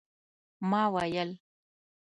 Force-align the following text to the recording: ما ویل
ما 0.69 0.83
ویل 0.93 1.29